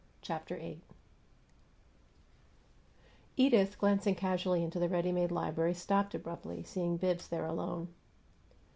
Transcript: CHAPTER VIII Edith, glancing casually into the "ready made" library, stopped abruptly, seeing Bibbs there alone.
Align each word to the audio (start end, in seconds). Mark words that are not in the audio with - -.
CHAPTER 0.23 0.55
VIII 0.57 0.81
Edith, 3.37 3.77
glancing 3.77 4.15
casually 4.15 4.63
into 4.63 4.79
the 4.79 4.89
"ready 4.89 5.11
made" 5.11 5.31
library, 5.31 5.75
stopped 5.75 6.15
abruptly, 6.15 6.63
seeing 6.63 6.97
Bibbs 6.97 7.27
there 7.27 7.45
alone. 7.45 7.87